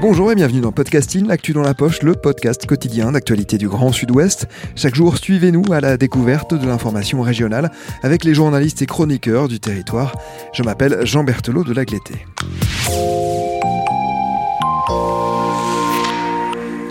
[0.00, 3.92] Bonjour et bienvenue dans Podcasting, l'actu dans la poche, le podcast quotidien d'actualité du Grand
[3.92, 4.48] Sud-Ouest.
[4.74, 7.70] Chaque jour, suivez-nous à la découverte de l'information régionale
[8.02, 10.16] avec les journalistes et chroniqueurs du territoire.
[10.54, 12.14] Je m'appelle Jean Berthelot de Lagleté.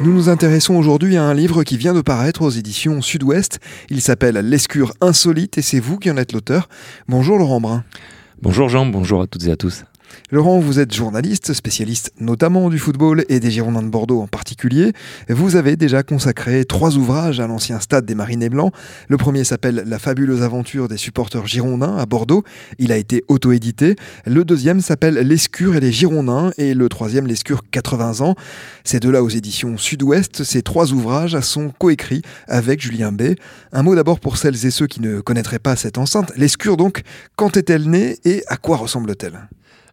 [0.01, 3.59] Nous nous intéressons aujourd'hui à un livre qui vient de paraître aux éditions Sud-Ouest.
[3.89, 6.69] Il s'appelle L'escure insolite et c'est vous qui en êtes l'auteur.
[7.07, 7.83] Bonjour Laurent Brun.
[8.41, 9.83] Bonjour Jean, bonjour à toutes et à tous.
[10.31, 14.93] Laurent, vous êtes journaliste, spécialiste notamment du football et des Girondins de Bordeaux en particulier.
[15.27, 18.71] Vous avez déjà consacré trois ouvrages à l'ancien stade des Marinés Blancs.
[19.07, 22.43] Le premier s'appelle La fabuleuse aventure des supporters girondins à Bordeaux.
[22.77, 23.95] Il a été auto-édité.
[24.27, 28.35] Le deuxième s'appelle L'escure et les Girondins et le troisième L'escure 80 ans.
[28.83, 30.43] Ces deux-là aux éditions Sud-Ouest.
[30.43, 33.33] Ces trois ouvrages sont coécrits avec Julien B.
[33.71, 36.31] Un mot d'abord pour celles et ceux qui ne connaîtraient pas cette enceinte.
[36.37, 37.01] L'escure donc,
[37.35, 39.49] quand est-elle née et à quoi ressemble-t-elle?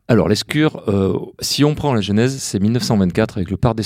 [0.08, 3.76] Alors, l'Escure, euh, si on prend la genèse, c'est 1924 avec le parc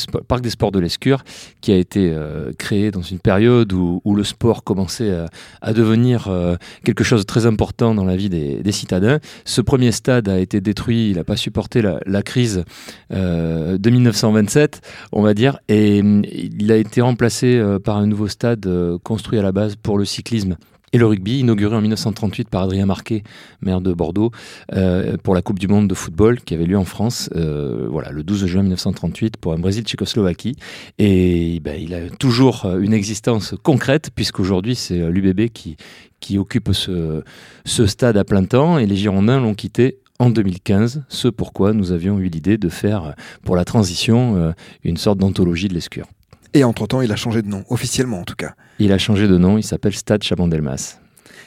[0.43, 1.25] des, sports de l'Escure
[1.63, 5.17] qui a été euh, créé dans une période où, le sport commençait
[5.63, 9.19] à, devenir euh, quelque chose de très important dans la vie des, citadins.
[9.47, 12.65] Ce premier stade a été détruit, il n'a pas supporté la, crise
[13.13, 18.29] euh, de 1927, on va dire, et hum, il a été remplacé par un nouveau
[18.29, 18.69] stade
[19.03, 20.57] construit à la base pour le cyclisme.
[20.93, 23.23] Et le rugby, inauguré en 1938 par Adrien Marquet,
[23.63, 24.33] maire de Bordeaux,
[24.73, 28.11] euh, pour la Coupe du Monde de football qui avait lieu en France, euh, voilà,
[28.11, 30.57] le 12 juin 1938 pour un Brésil-Tchécoslovaquie.
[30.99, 35.77] Et ben, il a toujours euh, une existence concrète, puisqu'aujourd'hui c'est l'UBB qui,
[36.19, 37.23] qui occupe ce,
[37.65, 41.93] ce stade à plein temps, et les Girondins l'ont quitté en 2015, ce pourquoi nous
[41.93, 43.15] avions eu l'idée de faire
[43.45, 44.53] pour la transition
[44.85, 46.07] une sorte d'anthologie de l'escure.
[46.53, 48.55] Et entre-temps, il a changé de nom, officiellement en tout cas.
[48.79, 50.99] Il a changé de nom, il s'appelle Stade Chabandelmas.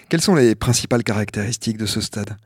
[0.09, 2.38] Quelles sont les principales caractéristiques de ce stade?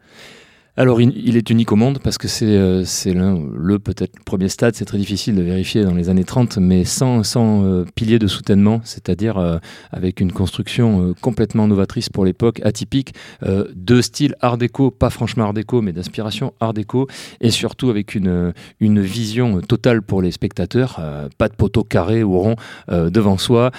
[0.79, 4.75] Alors, il, est unique au monde parce que c'est euh, c'est le peut-être premier stade,
[4.75, 8.27] c'est très difficile de vérifier dans les années 30, mais sans, sans euh, pilier de
[8.27, 9.57] soutènement, c'est-à-dire euh,
[9.91, 15.45] avec une construction euh, complètement novatrice pour l'époque, atypique, de style art déco, pas franchement
[15.45, 17.07] art déco, mais d'inspiration art déco,
[17.41, 21.01] et surtout avec une, une vision totale pour les spectateurs,
[21.37, 22.55] pas de poteau carré ou rond
[22.89, 23.71] devant soi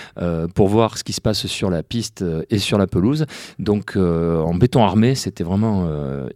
[0.55, 3.27] pour voir ce qui se passe sur la piste et sur la pelouse.
[3.59, 5.89] Donc en béton armé, c'était vraiment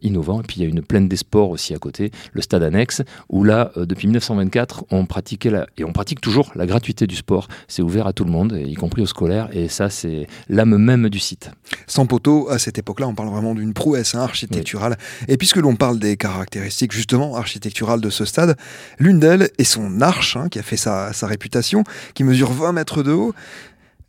[0.02, 0.42] innovant.
[0.56, 3.72] Il y a une plaine des sports aussi à côté, le stade annexe, où là,
[3.76, 7.48] euh, depuis 1924, on pratiquait la, et on pratique toujours la gratuité du sport.
[7.68, 11.08] C'est ouvert à tout le monde, y compris aux scolaires, et ça, c'est l'âme même
[11.08, 11.50] du site.
[11.86, 14.96] Sans poteau, à cette époque-là, on parle vraiment d'une prouesse hein, architecturale.
[15.28, 18.56] Et puisque l'on parle des caractéristiques justement architecturales de ce stade,
[18.98, 22.72] l'une d'elles est son arche, hein, qui a fait sa, sa réputation, qui mesure 20
[22.72, 23.34] mètres de haut.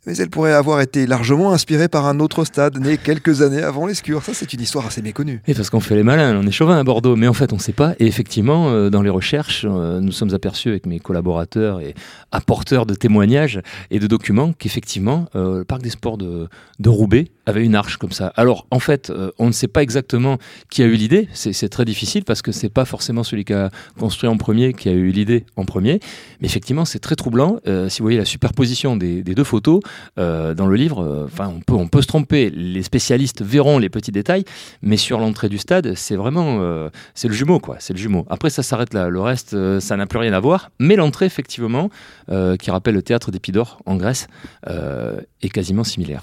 [0.06, 3.86] Mais elle pourrait avoir été largement inspirée par un autre stade né quelques années avant
[3.86, 4.22] l'Escure.
[4.22, 5.40] Ça, c'est une histoire assez méconnue.
[5.46, 7.56] Et parce qu'on fait les malins, on est chauvin à Bordeaux, mais en fait on
[7.56, 7.94] ne sait pas.
[7.98, 11.94] Et effectivement, euh, dans les recherches, euh, nous sommes aperçus avec mes collaborateurs et
[12.32, 13.60] apporteurs de témoignages
[13.90, 16.48] et de documents qu'effectivement, euh, le parc des sports de,
[16.78, 18.32] de Roubaix avait une arche comme ça.
[18.36, 20.38] Alors en fait, euh, on ne sait pas exactement
[20.70, 21.28] qui a eu l'idée.
[21.32, 24.88] C'est très difficile parce que c'est pas forcément celui qui a construit en premier qui
[24.88, 26.00] a eu l'idée en premier.
[26.40, 27.58] Mais effectivement, c'est très troublant.
[27.66, 29.80] Euh, si vous voyez la superposition des, deux photos
[30.18, 31.28] euh, dans le livre,
[31.68, 32.50] on peut se tromper.
[32.50, 34.44] Les spécialistes verront les petits détails,
[34.82, 37.76] mais sur l'entrée du stade, c'est vraiment c'est le jumeau quoi.
[37.78, 38.26] C'est le jumeau.
[38.30, 39.08] Après ça s'arrête là.
[39.08, 40.70] Le reste, ça n'a plus rien à voir.
[40.78, 41.90] Mais l'entrée effectivement,
[42.28, 44.28] qui rappelle le théâtre d'Épidore en Grèce,
[44.66, 46.22] est quasiment similaire.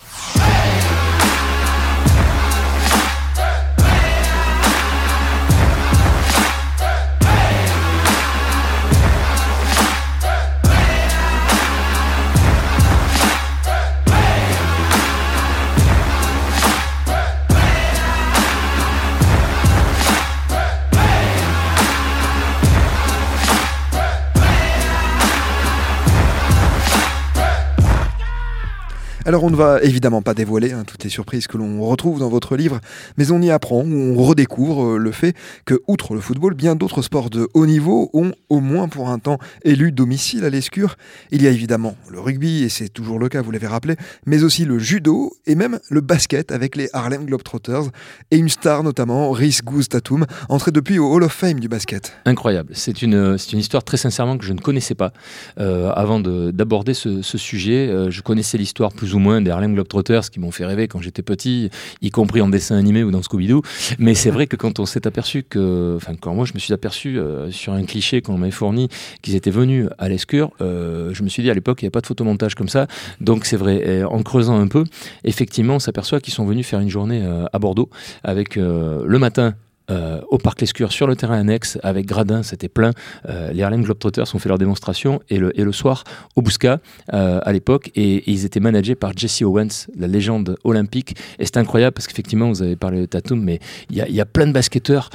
[29.31, 32.28] Alors on ne va évidemment pas dévoiler hein, toutes les surprises que l'on retrouve dans
[32.28, 32.81] votre livre,
[33.16, 36.75] mais on y apprend ou on redécouvre euh, le fait que, outre le football, bien
[36.75, 40.97] d'autres sports de haut niveau ont, au moins pour un temps, élu domicile à l'Escure.
[41.31, 43.95] Il y a évidemment le rugby, et c'est toujours le cas, vous l'avez rappelé,
[44.25, 47.89] mais aussi le judo et même le basket avec les Harlem Globetrotters
[48.31, 52.17] et une star notamment, Rhys Goose Tatum, entrée depuis au Hall of Fame du basket.
[52.25, 55.13] Incroyable, c'est une, une histoire très sincèrement que je ne connaissais pas.
[55.57, 60.29] Euh, avant d'aborder ce, sujet, euh, je connaissais l'histoire plus ou moins des Harlem Globetrotters
[60.32, 61.70] qui m'ont fait rêver quand j'étais petit,
[62.02, 63.62] y compris en dessin animé ou dans Scooby-Doo.
[64.00, 66.73] Mais c'est vrai que quand on s'est aperçu que, enfin, quand moi je me suis
[66.73, 68.90] aperçu euh, sur un cliché qu'on m'avait fourni
[69.22, 71.91] qu'ils étaient venus à l'Escure, euh, je me suis dit à l'époque il n'y a
[71.91, 72.88] pas de photomontage comme ça.
[73.20, 74.84] Donc c'est vrai, en creusant un peu,
[75.23, 77.90] effectivement on s'aperçoit qu'ils sont venus faire une journée euh, à Bordeaux
[78.23, 79.56] avec le matin
[79.91, 82.91] euh, au Parc Lescure sur le terrain annexe avec gradin, c'était plein.
[83.28, 86.03] Euh, les Harlem Globetrotters ont fait leur démonstration et le, soir
[86.35, 86.79] au Bousca
[87.14, 91.16] euh, à l'époque et, ils étaient managés par Jesse Owens, la légende olympique.
[91.40, 93.59] Et c'est incroyable parce qu'effectivement, vous avez parlé de Tatum, mais
[93.90, 95.09] il y, a plein de basketteurs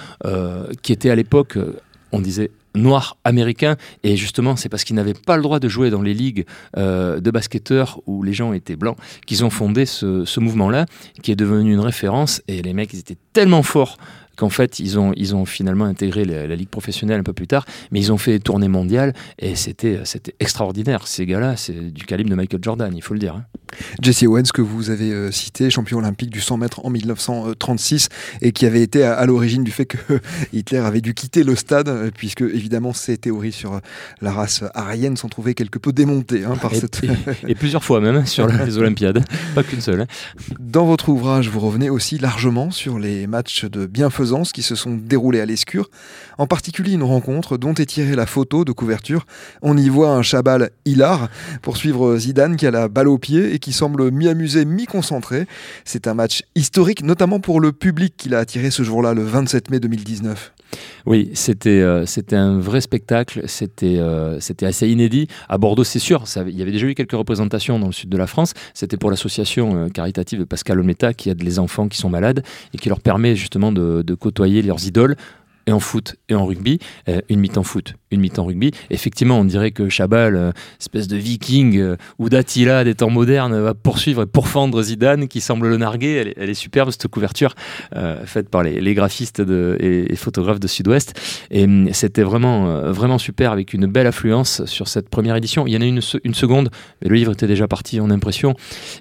[0.82, 1.58] qui étaient à l'époque,
[2.12, 5.88] on disait noirs américains et justement c'est parce qu'ils n'avaient pas le droit de jouer
[5.88, 6.44] dans les ligues
[6.76, 10.84] de basketteurs où les gens étaient blancs qu'ils ont fondé ce, ce mouvement là
[11.22, 13.96] qui est devenu une référence et les mecs ils étaient tellement forts
[14.36, 17.66] qu'en fait, ils ont, ils ont finalement intégré la, Ligue professionnelle un peu plus tard,
[17.90, 21.06] mais ils ont fait tournée mondiale et c'était, c'était extraordinaire.
[21.06, 23.34] Ces gars-là, c'est du calibre de Michael Jordan, il faut le dire.
[23.36, 23.44] Hein.
[24.00, 28.08] Jesse Owens, que vous avez euh, cité, champion olympique du 100 mètres en 1936
[28.40, 29.96] et qui avait été à, l'origine du fait que
[30.52, 33.80] Hitler avait dû quitter le stade, euh, puisque évidemment ses théories sur euh,
[34.20, 37.00] la race aryenne sont trouvées quelque peu démontées hein, par et, cette.
[37.46, 39.24] et, plusieurs fois même hein, sur les Olympiades,
[39.54, 40.06] pas qu'une seule.
[40.58, 44.94] Dans votre ouvrage, vous revenez aussi largement sur les matchs de bienfaisance qui se sont
[44.94, 45.88] déroulées à l'Escure,
[46.38, 49.26] en particulier une rencontre dont est tirée la photo de couverture.
[49.62, 51.28] On y voit un Chabal hilar
[51.62, 55.46] pour suivre Zidane qui a la balle au pied et qui semble mi-amusé, mi-concentré.
[55.84, 59.70] C'est un match historique, notamment pour le public qu'il a attiré ce jour-là, le 27
[59.70, 60.52] mai 2019.
[61.06, 65.28] Oui, c'était euh, c'était un vrai spectacle, c'était euh, c'était assez inédit.
[65.48, 68.16] À Bordeaux, c'est sûr, il y avait déjà eu quelques représentations dans le sud de
[68.16, 68.54] la France.
[68.74, 72.42] C'était pour l'association euh, caritative de Pascal Ometa qui aide les enfants qui sont malades
[72.74, 75.16] et qui leur permet justement de côtoyer leurs idoles
[75.66, 76.78] et en foot et en rugby,
[77.08, 78.70] euh, une mi-temps foot, une mi-temps rugby.
[78.90, 83.58] Effectivement, on dirait que Chabal, euh, espèce de viking euh, ou d'Attila des temps modernes,
[83.58, 86.34] va poursuivre et pourfendre Zidane qui semble le narguer.
[86.36, 87.54] Elle est, superbe cette couverture
[88.24, 91.12] faite par les, graphistes de, et, photographes de Sud-Ouest.
[91.50, 95.66] Et hum, c'était vraiment, vraiment super avec une belle affluence sur cette première édition.
[95.66, 96.70] Il y en a une, une seconde,
[97.02, 98.54] mais le livre était déjà parti en impression.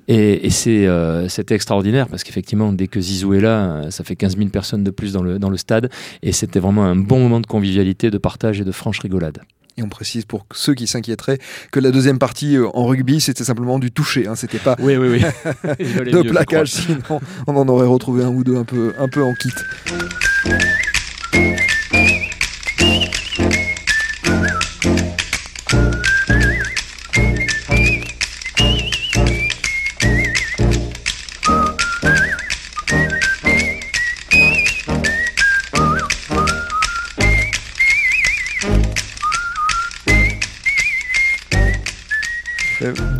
[0.07, 4.50] Et, et c'était extraordinaire parce qu'effectivement, dès que Zizou est là, ça fait 15 000
[4.50, 5.89] personnes de plus dans le, dans le stade.
[6.21, 9.42] Et c'était c'était vraiment un bon moment de convivialité, de partage et de franche rigolade.
[9.75, 11.38] Et on précise pour ceux qui s'inquiéteraient
[11.74, 14.25] que la deuxième partie euh, en rugby, c'était simplement du toucher.
[14.25, 15.19] Hein, c'était pas oui, oui, oui.
[16.12, 19.34] de plaquage, sinon on en aurait retrouvé un ou deux un peu, un peu en
[19.34, 19.52] kit.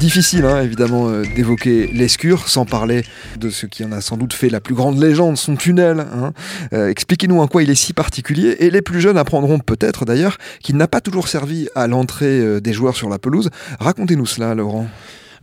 [0.06, 3.04] Difficile, hein, évidemment, euh, d'évoquer l'escure, sans parler
[3.40, 6.00] de ce qui en a sans doute fait la plus grande légende, son tunnel.
[6.00, 6.32] Hein.
[6.74, 10.38] Euh, expliquez-nous en quoi il est si particulier, et les plus jeunes apprendront peut-être d'ailleurs
[10.62, 13.50] qu'il n'a pas toujours servi à l'entrée euh, des joueurs sur la pelouse.
[13.80, 14.88] Racontez-nous cela, Laurent.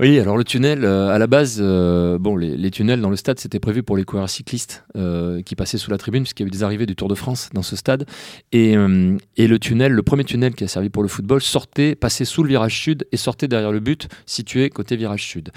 [0.03, 3.39] Oui, alors le tunnel, euh, à la base, euh, bon, les, tunnels dans le stade,
[3.39, 6.51] c'était prévu pour les coureurs cyclistes euh, qui passaient sous la tribune, puisqu'il y avait
[6.51, 8.05] des arrivées du Tour de France dans ce stade.
[8.51, 12.25] Et, et, le tunnel, le premier tunnel qui a servi pour le football, sortait, passait
[12.25, 15.51] sous le virage sud et sortait derrière le but, situé côté virage sud.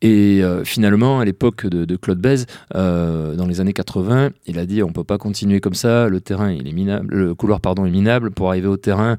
[0.00, 4.92] Et finalement, à l'époque de, Claude Bèze, dans les années 80, il a dit on
[4.92, 8.32] peut pas continuer comme ça, le terrain, il est minable, le couloir pardon est minable,
[8.32, 9.16] pour arriver au terrain,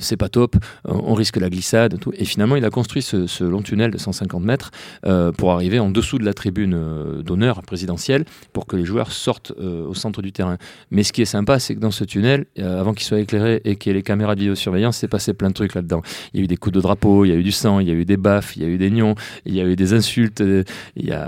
[0.00, 2.00] c'est pas top, on risque la glissade.
[2.00, 2.12] Tout.
[2.16, 4.70] Et finalement, il a construit ce, ce long tunnel de 150 mètres
[5.06, 9.12] euh, pour arriver en dessous de la tribune euh, d'honneur présidentielle pour que les joueurs
[9.12, 10.58] sortent euh, au centre du terrain.
[10.90, 13.76] Mais ce qui est sympa, c'est que dans ce tunnel, avant qu'il soit éclairé et
[13.76, 16.02] qu'il y ait les caméras de vidéosurveillance, c'est passé plein de trucs là-dedans.
[16.32, 17.88] Il y a eu des coups de drapeau, il y a eu du sang, il
[17.88, 19.14] y a eu des baffes, il y a eu des nions,
[19.44, 20.42] il y a eu des insultes.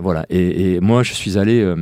[0.03, 0.27] Voilà.
[0.31, 1.75] Et moi, je suis allé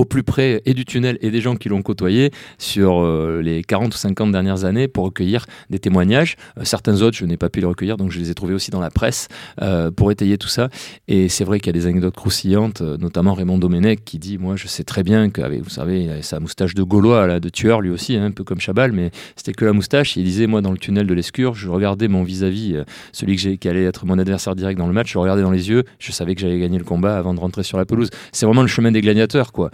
[0.00, 3.04] au plus près et du tunnel et des gens qui l'ont côtoyé sur
[3.42, 6.36] les 40 ou 50 dernières années pour recueillir des témoignages.
[6.62, 8.80] certains autres, je n'ai pas pu les recueillir, donc je les ai trouvés aussi dans
[8.80, 9.28] la presse
[9.96, 10.70] pour étayer tout ça.
[11.06, 14.56] Et c'est vrai qu'il y a des anecdotes croustillantes, notamment Raymond Domenech qui dit Moi,
[14.56, 17.90] je sais très bien qu'avec, vous savez, avait sa moustache de Gaulois, de tueur lui
[17.90, 20.16] aussi, hein, un peu comme Chabal, mais c'était que la moustache.
[20.16, 22.76] Il disait Moi, dans le tunnel de l'Escure, je regardais mon vis-à-vis,
[23.12, 25.68] celui que qui allait être mon adversaire direct dans le match, je regardais dans les
[25.68, 28.10] yeux, je savais que j'allais gagner le combat avant de rentrer sur la pelouse.
[28.32, 29.70] C'est vraiment le chemin des gladiateurs, quoi.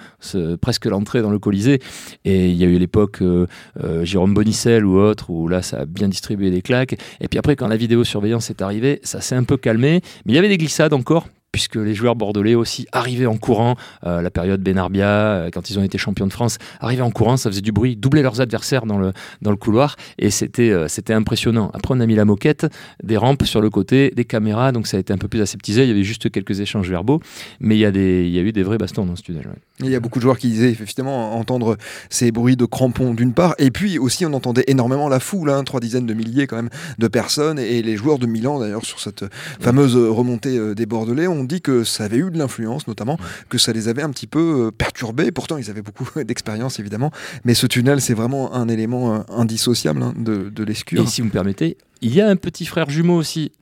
[0.61, 1.81] Presque l'entrée dans le Colisée.
[2.25, 3.47] Et il y a eu l'époque euh,
[3.83, 6.97] euh, Jérôme Bonicel ou autre, où là, ça a bien distribué des claques.
[7.21, 10.01] Et puis après, quand la vidéosurveillance est arrivée, ça s'est un peu calmé.
[10.25, 13.77] Mais il y avait des glissades encore puisque les joueurs bordelais aussi arrivaient en courant,
[14.05, 17.39] euh, la période Benarbia, euh, quand ils ont été champions de France, arrivaient en courant,
[17.39, 20.87] ça faisait du bruit, doublaient leurs adversaires dans le, dans le couloir, et c'était euh,
[20.87, 21.71] c'était impressionnant.
[21.73, 22.67] Après, on a mis la moquette,
[23.03, 25.85] des rampes sur le côté, des caméras, donc ça a été un peu plus aseptisé,
[25.85, 27.23] il y avait juste quelques échanges verbaux,
[27.59, 29.49] mais il y a, des, y a eu des vrais bastons dans ce tunnel.
[29.81, 31.79] Il y a beaucoup de joueurs qui disaient effectivement entendre
[32.11, 35.65] ces bruits de crampons d'une part, et puis aussi on entendait énormément la foule, hein,
[35.65, 39.01] trois dizaines de milliers quand même de personnes, et les joueurs de Milan d'ailleurs sur
[39.01, 39.25] cette
[39.59, 43.89] fameuse remontée des Bordelais dit que ça avait eu de l'influence, notamment, que ça les
[43.89, 45.31] avait un petit peu euh, perturbés.
[45.33, 47.11] Pourtant, ils avaient beaucoup d'expérience, évidemment.
[47.45, 51.03] Mais ce tunnel, c'est vraiment un élément euh, indissociable hein, de, de l'escure.
[51.03, 53.53] Et si vous me permettez, il y a un petit frère jumeau aussi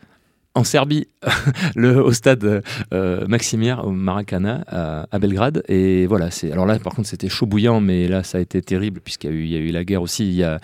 [0.54, 1.08] en Serbie,
[1.75, 4.64] le, au stade euh, Maximir, au Maracana,
[5.11, 5.62] à, Belgrade.
[5.68, 8.62] Et voilà, c'est alors là, par contre, c'était chaud bouillant, mais là, ça a été
[8.62, 10.26] terrible, puisqu'il y, y, a eu la guerre aussi.
[10.28, 10.61] Il y a,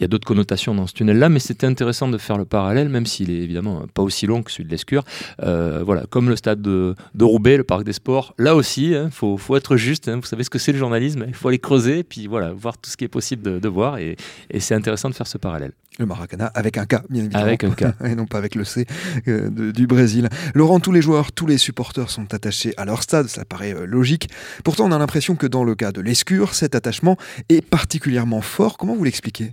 [0.00, 3.30] a d'autres connotations dans ce tunnel-là, mais c'était intéressant de faire le parallèle, même s'il
[3.30, 5.04] est évidemment pas aussi long que celui de l'Escure.
[5.42, 8.94] Euh, voilà, comme le stade de, de, Roubaix, le parc des sports, là aussi, il
[8.94, 10.08] hein, faut, faut, être juste.
[10.08, 12.78] Hein, vous savez ce que c'est le journalisme, il faut aller creuser, puis voilà, voir
[12.78, 13.98] tout ce qui est possible de, de voir.
[13.98, 14.16] Et,
[14.50, 15.72] et c'est intéressant de faire ce parallèle.
[15.98, 17.44] Le Maracana avec un K, bien évidemment.
[17.44, 17.84] Avec un K.
[18.04, 18.86] et non pas avec le C
[19.28, 20.28] euh, du Brésil.
[20.54, 23.84] Laurent, tous les joueurs, tous les supporters sont attachés à leur stade, ça paraît euh,
[23.84, 24.30] logique.
[24.64, 27.16] Pourtant, on a l'impression que dans le cas de l'Escure, cet attachement
[27.50, 28.78] est particulièrement fort.
[28.78, 29.52] Comment vous l'expliquez?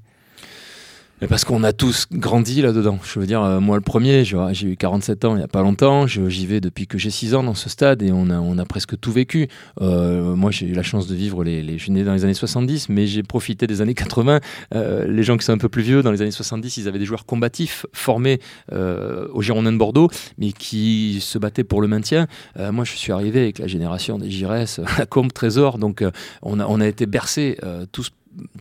[1.27, 2.97] Parce qu'on a tous grandi là-dedans.
[3.03, 5.61] Je veux dire, euh, moi le premier, j'ai eu 47 ans il n'y a pas
[5.61, 8.99] longtemps, j'y vais depuis que j'ai 6 ans dans ce stade et on a, presque
[8.99, 9.47] tout vécu.
[9.81, 12.23] Euh, moi j'ai eu la chance de vivre, les, les, je suis né dans les
[12.23, 14.39] années 70, mais j'ai profité des années 80.
[14.75, 16.99] Euh, les gens qui sont un peu plus vieux, dans les années 70, ils avaient
[16.99, 18.39] des joueurs combatifs formés
[18.71, 22.27] au Girondin de Bordeaux, mais qui se battaient pour le maintien.
[22.57, 26.03] Moi je suis arrivé avec la génération des Giresse, la Combe, Trésor, donc
[26.41, 27.57] on, a, on a été bercés
[27.91, 28.11] tous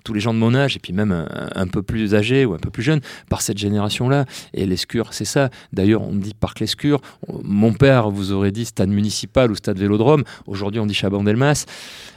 [0.04, 2.58] tous les gens de mon âge, et puis même un, peu plus âgés ou un
[2.58, 4.24] peu plus jeunes, par cette génération-là.
[4.54, 5.50] Et l'escure, c'est ça.
[5.72, 7.00] D'ailleurs, on dit parc l'escure.
[7.42, 10.24] Mon père vous aurait dit stade municipal ou stade vélodrome.
[10.46, 11.66] Aujourd'hui, on dit Chaban-Delmas.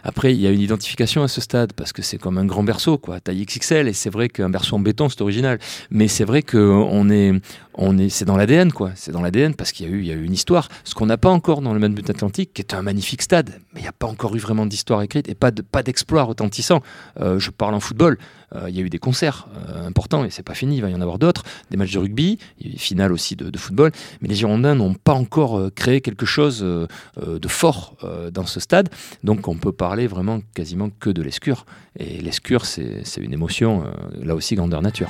[0.03, 2.63] Après, il y a une identification à ce stade, parce que c'est comme un grand
[2.63, 5.59] berceau, quoi, taille XXL, et c'est vrai qu'un berceau en béton, c'est original.
[5.89, 7.33] Mais c'est vrai qu'on est,
[7.75, 8.91] on est, c'est dans l'ADN, quoi.
[8.95, 10.69] C'est dans l'ADN parce qu'il y a eu, il y a eu une histoire.
[10.83, 13.81] Ce qu'on n'a pas encore dans le Manbut Atlantique, qui est un magnifique stade, mais
[13.81, 16.81] il n'y a pas encore eu vraiment d'histoire écrite et pas de, pas d'exploit retentissant.
[17.19, 18.17] Euh, je parle en football.
[18.55, 20.77] Euh, il y a eu des concerts euh, importants et c'est pas fini.
[20.77, 22.37] Il va y en avoir d'autres, des matchs de rugby,
[22.77, 23.91] finale aussi de, football.
[24.21, 27.95] Mais les Girondins n'ont pas encore créé quelque chose de fort
[28.31, 28.89] dans ce stade.
[29.23, 31.65] Donc on peut parler vraiment quasiment que de l'escure.
[31.99, 33.83] Et l'escure, c'est, une émotion,
[34.21, 35.09] là aussi grandeur nature.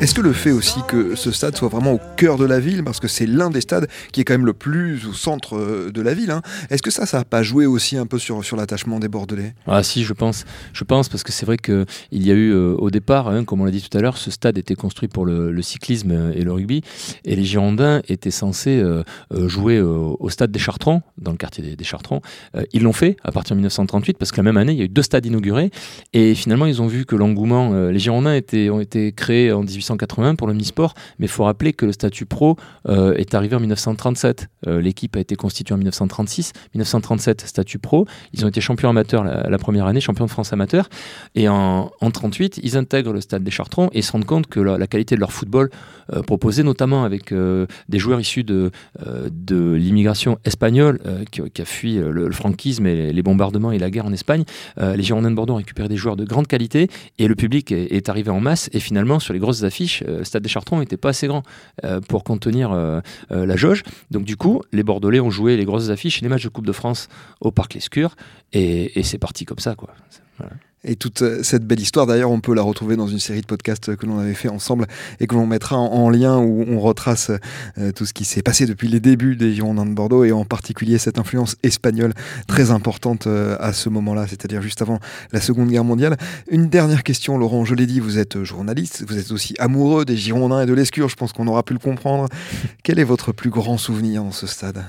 [0.00, 2.82] Est-ce que le fait aussi que ce stade soit vraiment au cœur de la ville,
[2.82, 5.90] parce que c'est l'un des stades qui est quand même le plus au centre euh,
[5.92, 6.40] de la ville, hein,
[6.70, 9.52] est-ce que ça, ça n'a pas joué aussi un peu sur, l'attachement des Bordelais?
[9.66, 10.46] Ah si, je pense.
[10.72, 13.60] Je pense parce que c'est vrai qu'il y a eu euh, au départ, hein, comme
[13.60, 16.52] on l'a dit tout à l'heure, ce stade était construit pour le, cyclisme et le
[16.52, 16.80] rugby,
[17.26, 19.02] et les Girondins étaient censés euh,
[19.48, 22.22] jouer au stade des Chartrons, dans le quartier des, Chartrons.
[22.72, 24.86] ils l'ont fait à partir de 1938, parce que la même année, il y a
[24.86, 25.70] eu deux stades inaugurés,
[26.14, 29.62] et finalement, ils ont vu que l'engouement, les Girondins étaient, ont été créés en
[29.94, 32.56] 1800 pour le mi-sport, mais il faut rappeler que le statut pro
[32.88, 34.48] euh, est arrivé en 1937.
[34.66, 36.52] Euh, l'équipe a été constituée en 1936.
[36.74, 38.06] 1937, statut pro.
[38.32, 40.88] Ils ont été champions amateurs la, première année, champions de France amateur.
[41.34, 44.60] Et en, en 38, ils intègrent le stade des Chartrons et se rendent compte que
[44.60, 45.70] la, qualité de leur football,
[46.12, 48.70] euh, proposé notamment avec des joueurs issus de,
[49.50, 54.44] l'immigration espagnole qui, a fui le, franquisme et les bombardements et la guerre en Espagne,
[54.78, 58.08] les Girondins de Bordeaux ont récupéré des joueurs de grande qualité et le public est
[58.08, 58.68] arrivé en masse.
[58.72, 60.02] Et finalement, sur les grosses affiches, d'affiches.
[60.06, 61.42] le stade des Chartrons n'était pas assez grand
[62.08, 62.74] pour contenir
[63.30, 63.82] la jauge.
[64.10, 66.66] Donc du coup, les Bordelais ont joué les grosses affiches et les matchs de Coupe
[66.66, 67.08] de France
[67.40, 68.16] au Parc Lescure.
[68.52, 69.74] Et, et c'est parti comme ça.
[69.74, 69.90] quoi.
[70.82, 73.46] Et toute euh, cette belle histoire, d'ailleurs, on peut la retrouver dans une série de
[73.46, 74.86] podcasts que l'on avait fait ensemble
[75.20, 77.30] et que l'on mettra en, lien où on retrace
[77.76, 80.46] euh, tout ce qui s'est passé depuis les débuts des Girondins de Bordeaux et en
[80.46, 82.14] particulier cette influence espagnole
[82.46, 85.00] très importante euh, à ce moment-là, c'est-à-dire juste avant
[85.32, 86.16] la Seconde Guerre mondiale.
[86.50, 87.66] Une dernière question, Laurent.
[87.66, 91.10] Je l'ai dit, vous êtes journaliste, vous êtes aussi amoureux des Girondins et de l'Escure.
[91.10, 92.28] Je pense qu'on aura pu le comprendre.
[92.82, 94.82] Quel est votre plus grand souvenir dans ce stade?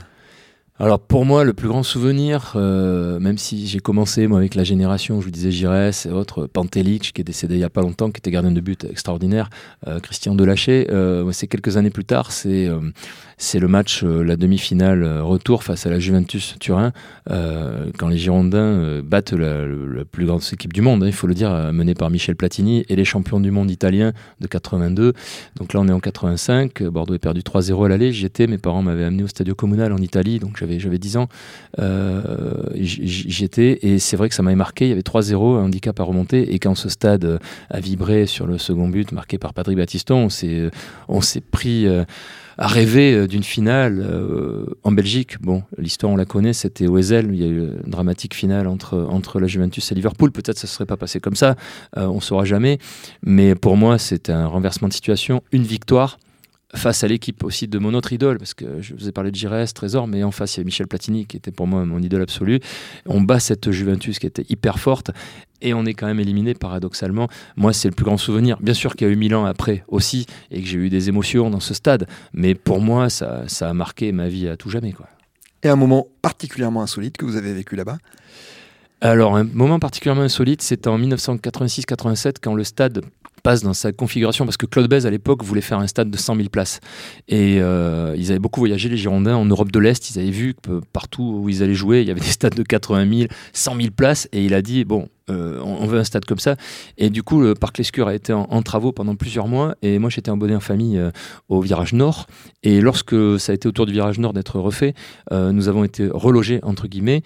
[0.82, 4.64] Alors pour moi, le plus grand souvenir, euh, même si j'ai commencé moi avec la
[4.64, 7.82] génération, je vous disais Giresse et autres, Pantelic qui est décédé il y a pas
[7.82, 9.52] longtemps, qui était gardien de but extraordinaire,
[9.86, 12.68] euh, Christian Delaché, euh, c'est quelques années plus tard, c'est
[13.42, 16.92] c'est le match, euh, la demi-finale euh, retour face à la Juventus Turin,
[17.32, 19.66] euh, quand les Girondins battent la,
[20.10, 22.96] plus grande équipe du monde, hein, il faut le dire, menée par Michel Platini et
[22.96, 25.14] les champions du monde italiens de 82.
[25.56, 26.84] Donc là, on est en 85.
[26.84, 28.12] Bordeaux est perdu 3-0 à l'aller.
[28.14, 31.18] J'y étais, mes parents m'avaient amené au Stadio Comunale en Italie, donc j'avais j'avais 10
[31.18, 31.28] ans.
[32.76, 34.86] J'y étais et c'est vrai que ça m'avait marqué.
[34.86, 37.40] Il y avait 3-0, un handicap à remonter et quand ce stade
[37.72, 40.28] a vibré sur le second but marqué par Patrick Battiston,
[41.08, 41.88] on s'est pris
[42.58, 45.42] à rêver euh, d'une finale euh, en Belgique.
[45.42, 48.68] Bon, l'histoire on la connaît, c'était au Ezel, il y a eu une dramatique finale
[48.68, 50.32] entre, entre la Juventus et Liverpool.
[50.32, 51.56] Peut-être ça ne serait pas passé comme ça,
[51.98, 52.80] euh, on ne saura jamais.
[53.24, 56.18] Mais pour moi, c'est un renversement de situation, une victoire
[56.76, 59.36] face à l'équipe aussi de mon autre idole, parce que je vous ai parlé de
[59.36, 62.00] Giresse, Trésor, mais en face il y a Michel Platini qui était pour moi mon
[62.00, 62.60] idole absolue.
[63.06, 65.12] On bat cette Juventus qui était hyper forte
[65.62, 67.28] et on est quand même éliminé paradoxalement.
[67.56, 68.58] Moi, c'est le plus grand souvenir.
[68.62, 71.50] Bien sûr qu'il y a eu Milan après aussi et que j'ai eu des émotions
[71.50, 74.92] dans ce stade, mais pour moi, ça, ça a marqué ma vie à tout jamais.
[74.92, 75.08] Quoi.
[75.64, 77.98] Et un moment particulièrement insolite que vous avez vécu là-bas?
[79.04, 83.02] Alors, un moment particulièrement insolite, c'est en 1986-87 quand le stade
[83.42, 86.18] passe dans sa configuration parce que Claude Bèze à l'époque voulait faire un stade de
[86.18, 86.80] 100 000 places
[87.28, 90.54] et euh, ils avaient beaucoup voyagé les Girondins en Europe de l'Est ils avaient vu
[90.54, 93.76] que partout où ils allaient jouer il y avait des stades de 80 000 100
[93.76, 96.56] 000 places et il a dit bon euh, on veut un stade comme ça.
[96.98, 99.76] Et du coup, le parc Lescure a été en, travaux pendant plusieurs mois.
[99.82, 101.12] Et moi, j'étais abonné en famille euh,
[101.50, 102.28] au virage nord.
[102.64, 104.94] Et lorsque ça a été autour du virage nord d'être refait,
[105.32, 107.24] euh, nous avons été relogés, entre guillemets,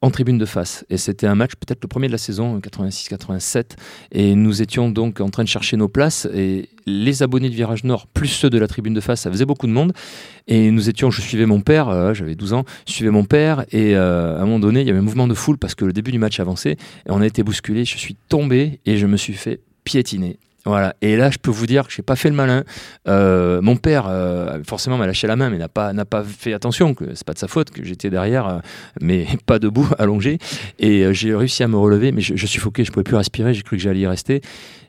[0.00, 0.86] en tribune de face.
[0.88, 3.72] Et c'était un match, peut-être le premier de la saison, 86-87.
[4.12, 6.26] Et nous étions donc en train de chercher nos places.
[6.34, 9.44] Et les abonnés du virage nord, plus ceux de la tribune de face, ça faisait
[9.44, 9.92] beaucoup de monde.
[10.46, 13.66] Et nous étions, je suivais mon père, j'avais 12 ans, je suivais mon père.
[13.70, 15.92] Et à un moment donné, il y avait un mouvement de foule parce que le
[15.92, 16.76] début du match avançait.
[17.14, 20.36] On a bousculé, je suis tombé et je me suis fait piétiner.
[20.64, 20.94] Voilà.
[21.02, 22.64] Et là, je peux vous dire que j'ai pas fait le malin.
[23.06, 26.54] Euh, mon père, euh, forcément, m'a lâché la main, mais n'a pas n'a pas fait
[26.54, 26.94] attention.
[26.94, 28.58] Que c'est pas de sa faute que j'étais derrière, euh,
[29.00, 30.38] mais pas debout, allongé.
[30.78, 33.52] Et j'ai réussi à me relever, mais je, je suffoquais, je pouvais plus respirer.
[33.52, 34.40] J'ai cru que j'allais y rester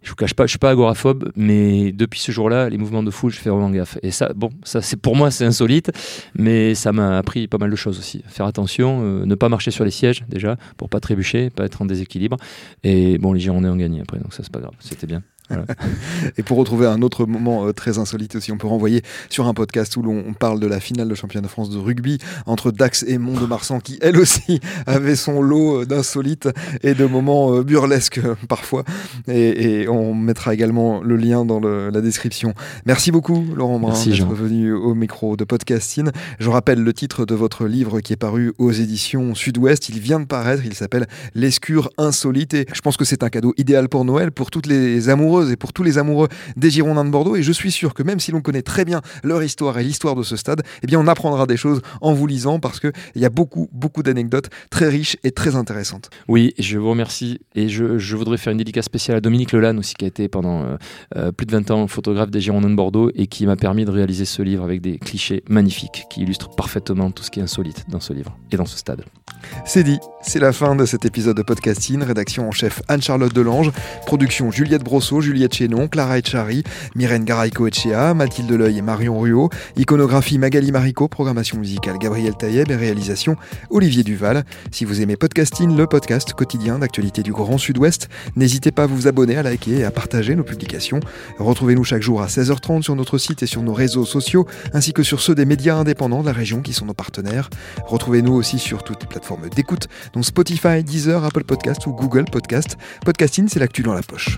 [0.02, 3.10] je vous cache pas, je suis pas agoraphobe, mais depuis ce jour-là, les mouvements de
[3.10, 3.98] foule, je fais vraiment gaffe.
[4.04, 5.92] Et ça, bon, ça c'est pour moi c'est insolite,
[6.36, 8.24] mais ça m'a appris pas mal de choses aussi.
[8.28, 11.86] Faire attention, ne pas marcher sur les sièges déjà pour pas trébucher, pas être en
[11.86, 12.38] déséquilibre.
[12.84, 15.24] Et bon, les Girondins ont gagné après, donc ça c'est pas grave, c'était bien.
[16.38, 19.54] Et pour retrouver un autre moment euh, très insolite aussi, on peut renvoyer sur un
[19.54, 23.04] podcast où l'on parle de la finale de championnat de France de rugby entre Dax
[23.08, 26.50] et Mont-de-Marsan qui, elle aussi, avait son lot euh, d'insolites
[26.84, 28.84] et de moments burlesques parfois.
[29.28, 32.54] Et, et, on mettra également le lien dans la description.
[32.86, 36.10] Merci beaucoup, Laurent Brun, d'être venu au micro de Podcasting.
[36.40, 39.90] Je rappelle le titre de votre livre qui est paru aux éditions Sud-Ouest.
[39.90, 42.54] Il vient de paraître, il s'appelle L'escure insolite.
[42.54, 45.56] Et je pense que c'est un cadeau idéal pour Noël, pour toutes les amoureuses et
[45.56, 47.36] pour tous les amoureux des Girondins de Bordeaux.
[47.36, 50.16] Et je suis sûr que même si l'on connaît très bien leur histoire et l'histoire
[50.16, 53.26] de ce stade, eh bien on apprendra des choses en vous lisant parce qu'il y
[53.26, 56.10] a beaucoup, beaucoup d'anecdotes très riches et très intéressantes.
[56.28, 57.40] Oui, je vous remercie.
[57.56, 60.28] Et je, je voudrais faire une dédicace spéciale à Dominique Lelanne aussi, qui a été
[60.28, 60.78] pendant euh,
[61.16, 63.92] euh, plus de 20 ans photographe des Girondins de Bordeaux et qui m'a permis de
[63.92, 67.86] réaliser ce livre avec des clichés magnifiques qui illustrent parfaitement tout ce qui est insolite
[67.90, 69.04] dans ce livre et dans ce stade.
[69.66, 72.02] C'est dit, c'est la fin de cet épisode de podcasting.
[72.02, 73.72] Rédaction en chef Anne-Charlotte Delange,
[74.06, 79.50] production Juliette Brosseau, Juliette Chénon, Clara Etchari, Myrène Garaïco Etchea, Mathilde Leuil et Marion Ruot,
[79.76, 83.36] iconographie Magali Marico, programmation musicale Gabriel Taïeb et réalisation
[83.72, 84.46] Olivier Duval.
[84.72, 89.08] Si vous aimez podcasting, le podcast quotidien d'actualité du Grand Sud-Ouest, n'hésitez pas à vous
[89.08, 91.00] abonner, à liker et à partager nos publications.
[91.40, 95.02] Retrouvez-nous chaque jour à 16h30 sur notre site et sur nos réseaux sociaux, ainsi que
[95.02, 97.50] sur ceux des médias indépendants de la région qui sont nos partenaires.
[97.88, 102.78] Retrouvez-nous aussi sur toutes les plateformes d'écoute, dont Spotify, Deezer, Apple Podcast ou Google Podcast.
[103.04, 104.38] Podcasting, c'est l'actu dans la poche.